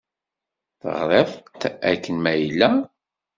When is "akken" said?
1.91-2.15